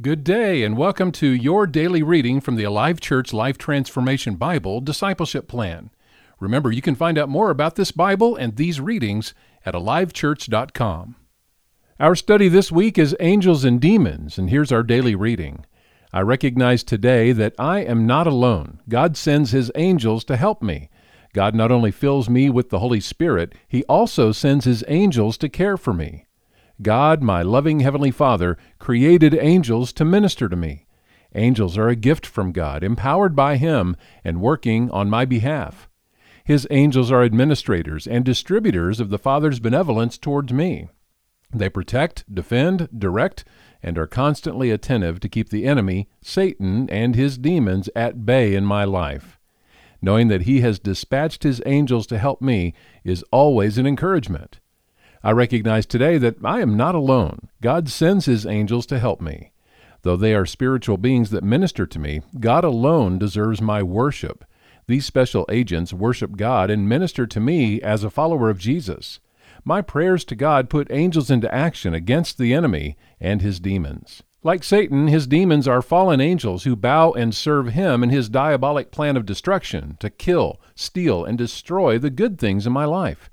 [0.00, 4.80] Good day, and welcome to your daily reading from the Alive Church Life Transformation Bible
[4.80, 5.90] Discipleship Plan.
[6.38, 9.34] Remember, you can find out more about this Bible and these readings
[9.66, 11.16] at alivechurch.com.
[11.98, 15.66] Our study this week is Angels and Demons, and here's our daily reading.
[16.14, 18.80] I recognize today that I am not alone.
[18.88, 20.88] God sends His angels to help me.
[21.34, 25.50] God not only fills me with the Holy Spirit, He also sends His angels to
[25.50, 26.24] care for me.
[26.82, 30.86] God, my loving Heavenly Father, created angels to minister to me.
[31.34, 35.88] Angels are a gift from God, empowered by Him and working on my behalf.
[36.42, 40.88] His angels are administrators and distributors of the Father's benevolence towards me.
[41.52, 43.44] They protect, defend, direct,
[43.82, 48.64] and are constantly attentive to keep the enemy, Satan, and his demons at bay in
[48.64, 49.38] my life.
[50.02, 52.72] Knowing that he has dispatched his angels to help me
[53.04, 54.60] is always an encouragement.
[55.22, 57.50] I recognize today that I am not alone.
[57.60, 59.52] God sends His angels to help me.
[60.02, 64.46] Though they are spiritual beings that minister to me, God alone deserves my worship.
[64.86, 69.20] These special agents worship God and minister to me as a follower of Jesus.
[69.62, 74.22] My prayers to God put angels into action against the enemy and his demons.
[74.42, 78.90] Like Satan, his demons are fallen angels who bow and serve him in his diabolic
[78.90, 83.28] plan of destruction to kill, steal, and destroy the good things in my life.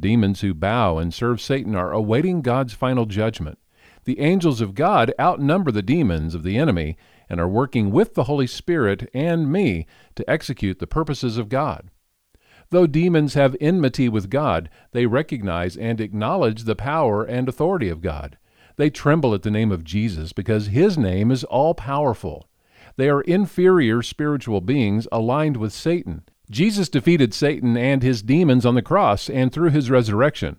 [0.00, 3.58] Demons who bow and serve Satan are awaiting God's final judgment.
[4.04, 6.96] The angels of God outnumber the demons of the enemy
[7.28, 11.90] and are working with the Holy Spirit and me to execute the purposes of God.
[12.70, 18.00] Though demons have enmity with God, they recognize and acknowledge the power and authority of
[18.00, 18.38] God.
[18.76, 22.48] They tremble at the name of Jesus because his name is all powerful.
[22.96, 26.22] They are inferior spiritual beings aligned with Satan.
[26.50, 30.56] Jesus defeated Satan and his demons on the cross and through his resurrection.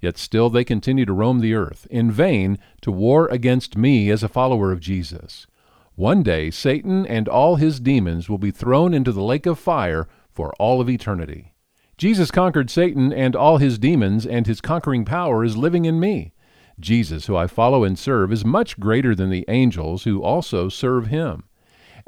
[0.00, 4.22] Yet still they continue to roam the earth, in vain, to war against me as
[4.22, 5.46] a follower of Jesus.
[5.94, 10.06] One day Satan and all his demons will be thrown into the lake of fire
[10.32, 11.54] for all of eternity.
[11.96, 16.32] Jesus conquered Satan and all his demons, and his conquering power is living in me.
[16.78, 21.08] Jesus, who I follow and serve, is much greater than the angels who also serve
[21.08, 21.47] him.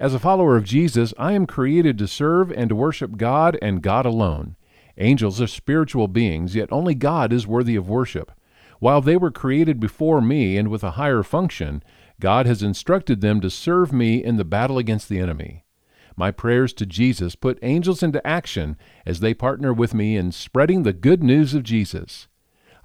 [0.00, 3.82] As a follower of Jesus, I am created to serve and to worship God and
[3.82, 4.56] God alone.
[4.96, 8.32] Angels are spiritual beings, yet only God is worthy of worship.
[8.78, 11.82] While they were created before me and with a higher function,
[12.18, 15.66] God has instructed them to serve me in the battle against the enemy.
[16.16, 20.82] My prayers to Jesus put angels into action as they partner with me in spreading
[20.82, 22.26] the good news of Jesus.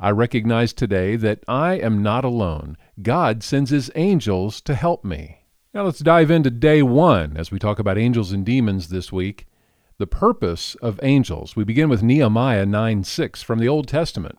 [0.02, 2.76] I recognize today that I am not alone.
[3.02, 5.45] God sends His angels to help me.
[5.76, 9.46] Now let's dive into day one as we talk about angels and demons this week.
[9.98, 11.58] The purpose of angels.
[11.58, 14.38] We begin with Nehemiah 9 6 from the Old Testament.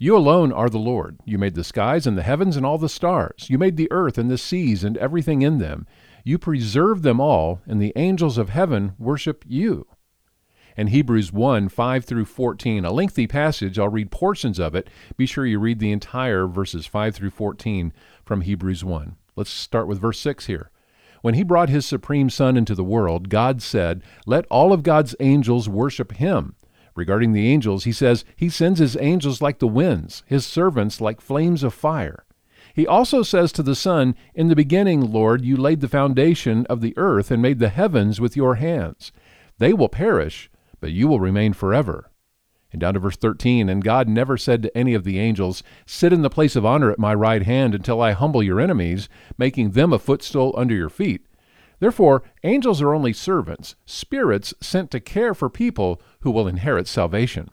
[0.00, 1.20] You alone are the Lord.
[1.24, 3.46] You made the skies and the heavens and all the stars.
[3.48, 5.86] You made the earth and the seas and everything in them.
[6.24, 9.86] You preserve them all, and the angels of heaven worship you.
[10.76, 13.78] And Hebrews 1 5 through 14, a lengthy passage.
[13.78, 14.90] I'll read portions of it.
[15.16, 17.92] Be sure you read the entire verses 5 through 14
[18.24, 19.14] from Hebrews 1.
[19.34, 20.70] Let's start with verse 6 here.
[21.22, 25.14] When he brought his supreme Son into the world, God said, Let all of God's
[25.20, 26.56] angels worship him.
[26.94, 31.20] Regarding the angels, he says, He sends his angels like the winds, his servants like
[31.20, 32.24] flames of fire.
[32.74, 36.80] He also says to the Son, In the beginning, Lord, you laid the foundation of
[36.80, 39.12] the earth and made the heavens with your hands.
[39.58, 40.50] They will perish,
[40.80, 42.10] but you will remain forever.
[42.72, 46.12] And down to verse 13, and God never said to any of the angels, Sit
[46.12, 49.72] in the place of honor at my right hand until I humble your enemies, making
[49.72, 51.26] them a footstool under your feet.
[51.80, 57.50] Therefore, angels are only servants, spirits sent to care for people who will inherit salvation.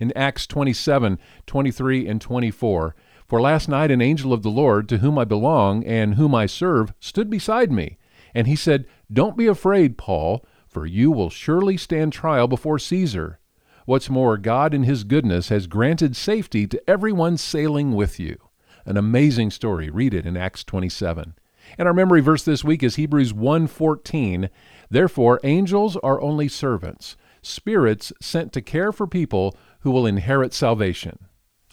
[0.00, 2.94] In Acts 27 23 and 24,
[3.26, 6.46] For last night an angel of the Lord, to whom I belong and whom I
[6.46, 7.98] serve, stood beside me.
[8.34, 13.40] And he said, Don't be afraid, Paul, for you will surely stand trial before Caesar.
[13.86, 18.36] What's more, God in His goodness has granted safety to everyone sailing with you.
[18.84, 19.90] An amazing story.
[19.90, 21.36] Read it in Acts 27.
[21.78, 24.50] And our memory verse this week is Hebrews 1:14.
[24.90, 31.20] Therefore, angels are only servants, spirits sent to care for people who will inherit salvation.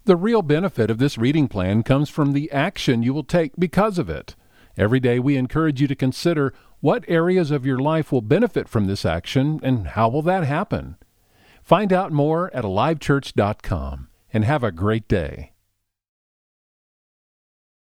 [0.05, 3.97] The real benefit of this reading plan comes from the action you will take because
[3.97, 4.35] of it.
[4.77, 8.85] Every day we encourage you to consider what areas of your life will benefit from
[8.85, 10.97] this action and how will that happen?
[11.63, 15.52] Find out more at alivechurch.com and have a great day.